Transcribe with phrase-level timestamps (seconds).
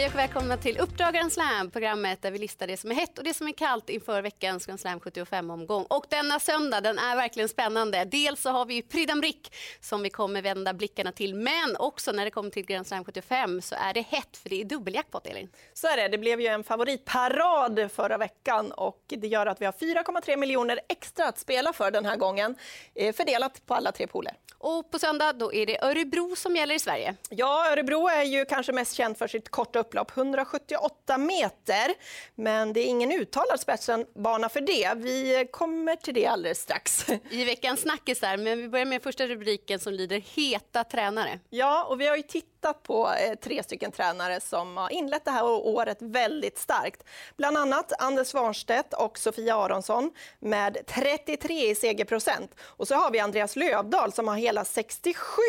[0.00, 3.18] Hej och välkomna till Uppdrag Grand Slam, programmet där vi listar det som är hett
[3.18, 5.86] och det som är kallt inför veckans Grand Slam 75-omgång.
[5.88, 8.04] Och denna söndag, den är verkligen spännande.
[8.04, 12.24] Dels så har vi Prix Brick som vi kommer vända blickarna till, men också när
[12.24, 15.48] det kommer till Grand Slam 75 så är det hett för det är dubbeljackpot, Elin.
[15.74, 16.08] Så är det.
[16.08, 20.80] Det blev ju en favoritparad förra veckan och det gör att vi har 4,3 miljoner
[20.88, 22.54] extra att spela för den här gången,
[22.94, 24.34] eh, fördelat på alla tre pooler.
[24.62, 27.14] Och på söndag då är det Örebro som gäller i Sverige.
[27.30, 31.94] Ja, Örebro är ju kanske mest känt för sitt korta upplopp, 178 meter.
[32.34, 34.92] Men det är ingen uttalad spetsbana för det.
[34.96, 37.06] Vi kommer till det alldeles strax.
[37.30, 41.40] I veckans snackisar, men vi börjar med första rubriken som lyder Heta tränare.
[41.50, 45.30] Ja, och vi har ju tittat på eh, tre stycken tränare som har inlett det
[45.30, 47.04] här året väldigt starkt.
[47.36, 52.54] Bland annat Anders Svanstedt och Sofia Aronsson med 33 i segerprocent.
[52.60, 55.42] Och så har vi Andreas Lövdahl som har hela 67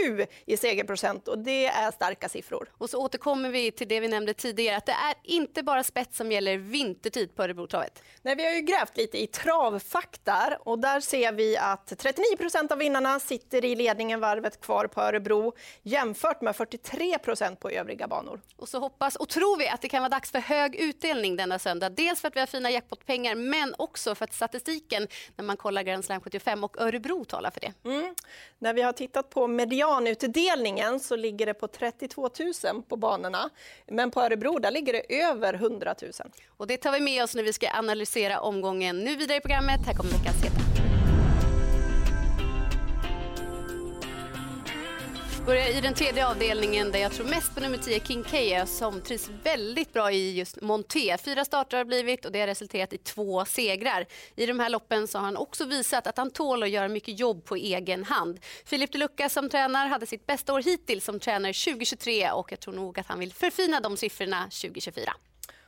[0.45, 2.69] i segerprocent och det är starka siffror.
[2.77, 6.17] Och så återkommer vi till det vi nämnde tidigare, att det är inte bara spets
[6.17, 8.03] som gäller vintertid på Örebrotravet.
[8.21, 12.71] Nej, vi har ju grävt lite i travfakta och där ser vi att 39 procent
[12.71, 18.07] av vinnarna sitter i ledningen varvet kvar på Örebro jämfört med 43 procent på övriga
[18.07, 18.41] banor.
[18.57, 21.59] Och så hoppas och tror vi att det kan vara dags för hög utdelning denna
[21.59, 21.89] söndag.
[21.89, 25.83] Dels för att vi har fina jackpotpengar men också för att statistiken när man kollar
[25.83, 27.73] Grand Slam 75 och Örebro talar för det.
[27.85, 28.15] Mm.
[28.59, 32.29] När vi har tittat på medianutdelningen så ligger det på 32
[32.63, 33.49] 000 på banorna.
[33.87, 36.11] Men på Örebro där ligger det över 100 000.
[36.57, 38.99] Och det tar vi med oss när vi ska analysera omgången.
[38.99, 39.79] Nu vidare i programmet.
[39.85, 40.70] Här kommer veckans heta.
[45.45, 49.01] Börjar i den tredje avdelningen där jag tror mest på nummer 10 King K, som
[49.01, 51.17] trivs väldigt bra i just Monté.
[51.17, 54.05] Fyra starter har blivit och det har resulterat i två segrar.
[54.35, 57.19] I de här loppen så har han också visat att han tål att göra mycket
[57.19, 58.39] jobb på egen hand.
[58.65, 62.59] Filip de Lucca som tränar hade sitt bästa år hittills som tränare 2023 och jag
[62.59, 65.13] tror nog att han vill förfina de siffrorna 2024.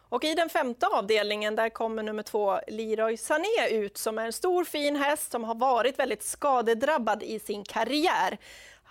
[0.10, 4.34] Och I den femte avdelningen där kommer nummer två Leroy Sané ut som är en
[4.34, 8.38] stor fin häst som har varit väldigt skadedrabbad i sin karriär.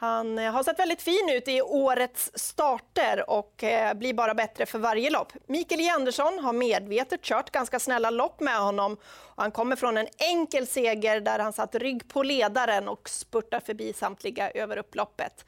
[0.03, 4.67] Han eh, har sett väldigt fin ut i årets starter och eh, blir bara bättre
[4.67, 5.33] för varje lopp.
[5.47, 8.97] Mikael J Andersson har medvetet kört ganska snälla lopp med honom.
[9.37, 13.93] Han kommer från en enkel seger där han satt rygg på ledaren och spurtar förbi
[13.93, 15.45] samtliga över upploppet.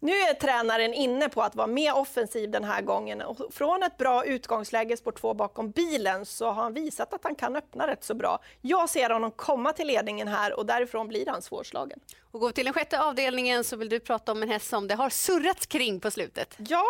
[0.00, 3.22] Nu är tränaren inne på att vara mer offensiv den här gången.
[3.22, 7.34] Och från ett bra utgångsläge, spår 2 bakom bilen, så har han visat att han
[7.34, 8.38] kan öppna rätt så bra.
[8.60, 12.00] Jag ser honom komma till ledningen här och därifrån blir han svårslagen.
[12.30, 14.88] Och går vi till den sjätte avdelningen så vill du prata om en häst som
[14.88, 16.54] det har surrats kring på slutet.
[16.58, 16.84] Ja,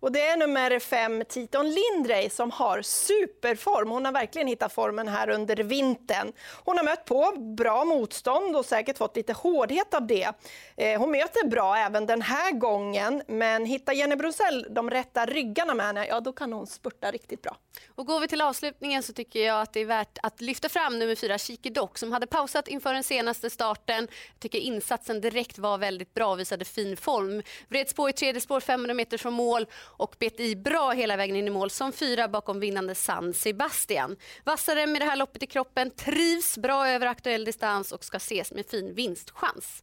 [0.00, 3.90] och det är nummer fem, Titon Lindrey, som har superform.
[3.90, 6.32] Hon har verkligen hittat formen här under vintern.
[6.64, 10.32] Hon har mött på bra motstånd och säkert fått lite hårdhet av det.
[10.76, 15.74] Eh, hon möter bra även den här gången, men hittar Jenny Brunzell de rätta ryggarna
[15.74, 17.56] med henne, ja då kan hon spurta riktigt bra.
[17.94, 20.98] Och går vi till avslutningen så tycker jag att det är värt att lyfta fram
[20.98, 24.08] nummer fyra, Chiki Dock, som hade pausat inför den senaste starten.
[24.32, 27.42] Jag tycker insatsen direkt var väldigt bra och visade fin form.
[27.68, 31.36] Vreds på i tredje spår 500 meter från mål och bet i bra hela vägen
[31.36, 34.16] in i mål som fyra bakom vinnande San Sebastian.
[34.44, 38.52] Vassare med det här loppet i kroppen, trivs bra över aktuell distans och ska ses
[38.52, 39.82] med fin vinstchans.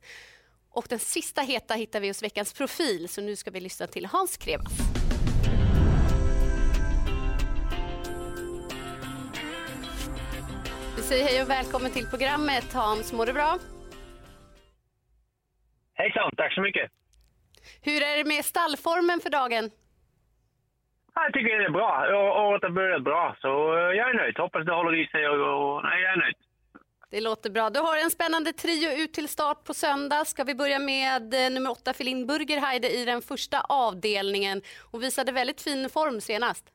[0.71, 4.05] Och den sista heta hittar vi hos veckans profil, så nu ska vi lyssna till
[4.05, 4.73] Hans Krevas.
[10.97, 12.73] Vi säger hej och välkommen till programmet.
[12.73, 13.59] Hans, mår du bra?
[16.15, 16.91] Hejsan, tack så mycket.
[17.81, 19.69] Hur är det med stallformen för dagen?
[21.13, 21.91] Jag tycker det är bra.
[22.49, 24.37] Året har börjat bra, så eh, jag är nöjd.
[24.37, 26.35] Hoppas det håller i sig och, och nej, jag är nöjd.
[27.11, 27.69] Det låter bra.
[27.69, 30.25] Du har en spännande trio ut till start på söndag.
[30.25, 34.61] Ska vi börja med eh, nummer åtta, Filin Burgerheide i den första avdelningen.
[34.91, 36.65] Hon visade väldigt fin form senast.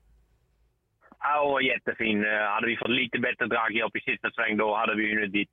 [1.21, 2.25] Ja, jättefin.
[2.25, 5.51] Eh, hade vi fått lite bättre draghjälp i sista sväng då hade vi ju dit.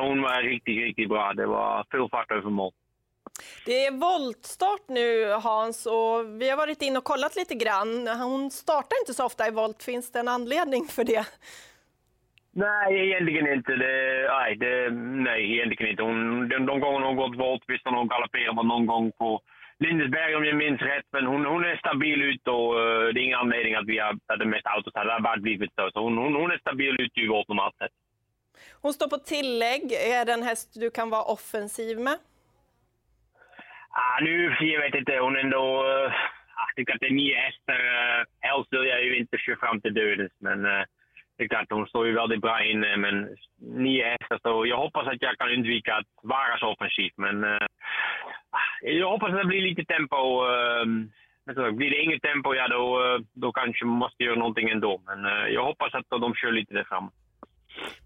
[0.00, 1.32] Hon var riktigt, riktigt bra.
[1.32, 2.72] Det var full fart över mål.
[3.66, 8.08] Det är voltstart nu Hans och vi har varit in och kollat lite grann.
[8.08, 9.82] Hon startar inte så ofta i volt.
[9.82, 11.26] Finns det en anledning för det?
[12.54, 13.72] Nej, egentligen inte.
[13.76, 14.90] Det, nej, det,
[15.28, 16.02] nej, egentligen inte.
[16.02, 19.40] Hon, de, de gånger hon gått volt, visst hon galopperat någon gång på
[19.78, 21.08] Lindesberg om jag minns rätt.
[21.12, 24.36] Men hon, hon är stabil ut och uh, det är ingen anledning att vi har
[24.38, 25.90] det mest autos blivit så.
[25.92, 27.94] så hon, hon, hon är stabil ut i volt normalt sett.
[28.82, 29.82] Hon står på tillägg.
[29.92, 32.18] Är det en häst du kan vara offensiv med?
[33.90, 35.18] Ah, nu, jag vet inte.
[35.18, 35.64] Hon ändå...
[35.84, 36.12] Uh,
[36.56, 37.80] jag tycker att det är nio hästar.
[37.84, 40.82] Eh, uh, helst vill jag ju inte köra fram till dödens, men uh,
[41.36, 42.96] det är klart, hon står ju väldigt bra inne.
[42.96, 47.12] Men nio hästar, så jag hoppas att jag kan undvika att vara så offensiv.
[47.16, 47.66] Men uh,
[48.82, 50.86] jag hoppas att det blir lite tempo uh,
[51.46, 55.02] Alltså, blir det inget tempo, ja då, då kanske man måste göra någonting ändå.
[55.06, 57.10] Men uh, jag hoppas att de kör lite där framme.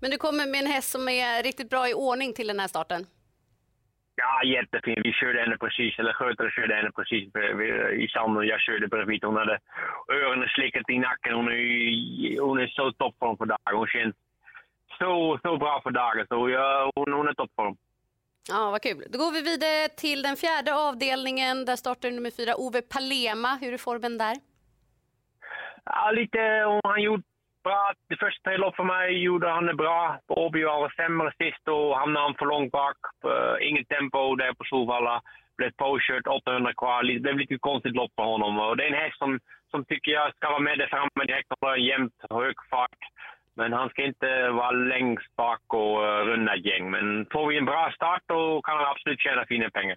[0.00, 2.68] Men du kommer med en häst som är riktigt bra i ordning till den här
[2.68, 3.06] starten?
[4.18, 5.02] Ja, jättefin.
[5.04, 7.24] Vi körde henne precis, eller skötare körde henne precis
[8.04, 9.24] i sanden jag körde bredvid.
[9.24, 9.58] Hon hade
[10.08, 11.34] öronen slickat i nacken.
[11.34, 13.76] Hon är, hon är så toppform för dagen.
[13.80, 14.14] Hon känns
[14.98, 16.26] så, så bra för dagen.
[16.28, 17.76] Så ja, hon, hon är toppform.
[18.48, 19.04] Ja, vad kul.
[19.10, 21.64] Då går vi vidare till den fjärde avdelningen.
[21.64, 23.58] Där startar nummer fyra, Ove Palema.
[23.60, 24.36] Hur är formen där?
[25.84, 26.38] Ja, lite.
[26.84, 27.24] Han gjort
[27.66, 27.82] bra.
[28.10, 29.98] Det första tre lopp för mig gjorde han det bra.
[30.28, 32.98] På Åby var det sämre sist och hamnade han för långt bak.
[33.68, 35.16] Inget tempo där på Solvalla.
[35.58, 37.02] Blev påkört, 800 kvar.
[37.02, 38.52] Det blev lite konstigt lopp för honom.
[38.58, 39.40] Och det är en häst som,
[39.70, 43.02] som tycker jag ska vara med där framme direkt och ha jämnt hög fart.
[43.58, 46.90] Men han ska inte vara längst bak och uh, runda gäng.
[46.90, 49.96] Men får vi en bra start då kan han absolut tjäna fina pengar.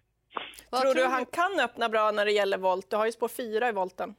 [0.71, 2.87] Vad tror du han kan öppna bra när det gäller volt?
[2.89, 4.15] Du har ju spår fyra i volten.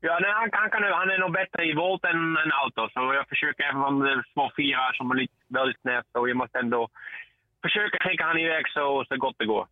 [0.00, 2.88] Ja, nej, han, han, kan, han är nog bättre i volt än, än auto.
[2.94, 6.28] Så jag försöker, även om det är små fyra som är lite, väldigt snett, så
[6.28, 6.88] jag måste ändå
[7.62, 9.66] försöka skicka han iväg så, så gott det går.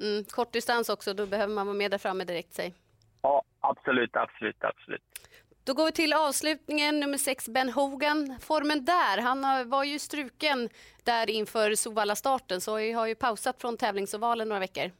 [0.00, 2.74] Mm, kort distans också, då behöver man vara med där framme direkt, säg.
[3.22, 5.02] Ja, absolut, absolut, absolut.
[5.64, 8.38] Då går vi till avslutningen, nummer sex, Ben Hogan.
[8.40, 10.68] Formen där, han var ju struken
[11.04, 14.90] där inför Sovalla-starten så har ju pausat från tävlingsovalen några veckor.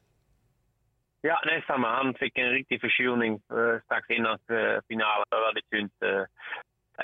[1.20, 1.96] Ja, det är samma.
[1.96, 5.26] Han fick en riktig förkylning eh, strax innan eh, finalen.
[5.30, 5.90] Det var väldigt synd.
[6.04, 6.24] Eh,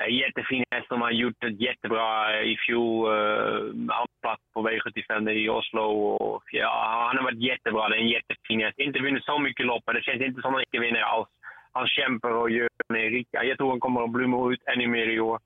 [0.08, 3.08] jättefin häst som har gjort det jättebra i fjol.
[3.08, 5.82] Uh, plats på V75 i Oslo.
[5.82, 7.88] Och, ja, han har varit jättebra.
[7.88, 8.78] Det är en jättefin häst.
[8.78, 11.28] Inte vunnit så mycket lopp, det känns inte som att han inte vinner alls.
[11.72, 13.24] Han kämpar och gör det.
[13.30, 15.38] Jag tror han kommer att blomma ut ännu mer i år.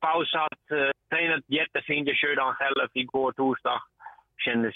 [0.00, 0.58] Pausat,
[1.10, 2.08] tränat jättefint.
[2.08, 3.82] Jag körde han själv igår torsdag
[4.40, 4.74] kändes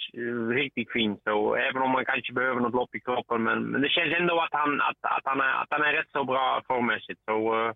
[0.60, 1.20] riktigt fint.
[1.24, 3.42] Så även om man kanske behöver något lopp i kroppen.
[3.42, 6.12] Men, men det känns ändå att han, att, att, han är, att han är rätt
[6.12, 7.20] så bra formmässigt.
[7.24, 7.72] Så, uh,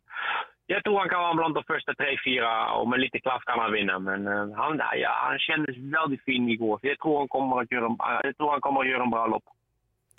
[0.66, 3.58] jag tror han kan vara bland de första tre, fyra och med lite klass kan
[3.58, 3.98] han vinna.
[3.98, 6.78] Men uh, han, ja, han kändes väldigt fin igår.
[6.78, 9.26] Så jag tror han kommer att göra, jag tror han kommer att göra en bra
[9.26, 9.44] lopp.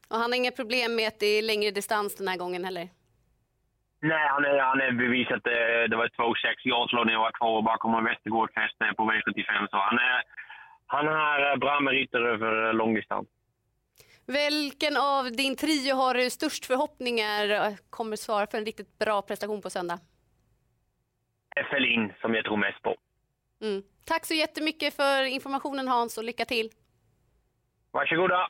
[0.10, 2.88] Och han har inga problem med att det är längre distans den här gången heller?
[4.02, 5.44] Nej, han är, han är bevisat.
[5.90, 9.68] Det, var 2,6 i Oslo när jag var två bakom Västergårds häst på V75.
[9.72, 10.24] Så han är,
[10.88, 13.28] han har eh, bra meriter över eh, långdistans.
[14.26, 19.22] Vilken av din trio har du störst förhoppningar eh, kommer svara för en riktigt bra
[19.22, 20.00] prestation på söndag?
[21.56, 22.96] Effelin som jag tror mest på.
[23.62, 23.84] Mm.
[24.06, 26.70] Tack så jättemycket för informationen Hans och lycka till.
[27.92, 28.48] Varsågoda.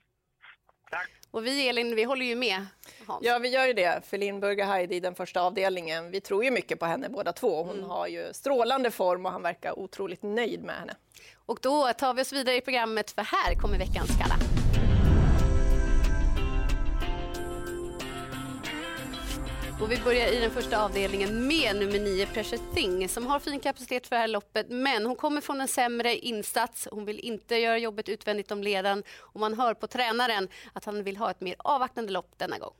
[0.91, 1.16] Tack.
[1.37, 2.65] Och vi Elin, vi håller ju med
[3.07, 3.25] Hans.
[3.25, 4.01] Ja, vi gör ju det.
[4.05, 6.11] Felin Burger i den första avdelningen.
[6.11, 7.63] Vi tror ju mycket på henne båda två.
[7.63, 7.89] Hon mm.
[7.89, 10.95] har ju strålande form och han verkar otroligt nöjd med henne.
[11.45, 14.56] Och då tar vi oss vidare i programmet för här kommer veckans Kalla.
[19.81, 23.59] Och vi börjar i den första avdelningen med nummer 9 Precious Thing som har fin
[23.59, 26.87] kapacitet för det här loppet men hon kommer från en sämre insats.
[26.91, 31.03] Hon vill inte göra jobbet utvändigt om ledan och man hör på tränaren att han
[31.03, 32.73] vill ha ett mer avvaktande lopp denna gång.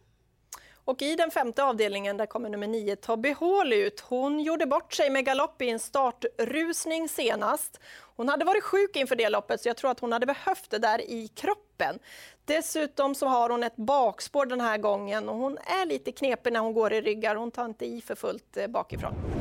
[0.88, 4.00] Och i den femte avdelningen där kommer nummer nio, Tobbe Hall ut.
[4.00, 7.80] Hon gjorde bort sig med galopp i en startrusning senast.
[8.16, 10.78] Hon hade varit sjuk inför det loppet så jag tror att hon hade behövt det
[10.78, 12.00] där i kroppen.
[12.46, 16.60] Dessutom så har hon ett bakspår den här gången och hon är lite knepig när
[16.60, 17.36] hon går i ryggar.
[17.36, 19.37] Hon tar inte i för fullt eh, bakifrån.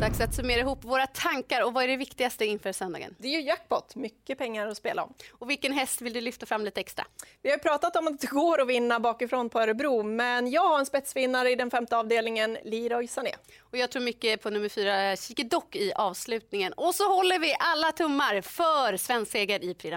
[0.00, 3.14] Dags att summera ihop våra tankar och vad är det viktigaste inför söndagen?
[3.18, 5.14] Det är ju jackpot, mycket pengar att spela om.
[5.30, 7.06] Och vilken häst vill du lyfta fram lite extra?
[7.42, 10.78] Vi har pratat om att det går att vinna bakifrån på Örebro, men jag har
[10.78, 13.34] en spetsvinnare i den femte avdelningen, Leroy Sané.
[13.60, 16.72] Och jag tror mycket på nummer fyra, Chique i avslutningen.
[16.72, 19.96] Och så håller vi alla tummar för svensk seger i Prix